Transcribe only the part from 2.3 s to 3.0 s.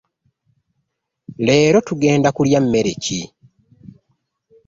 kulya mmere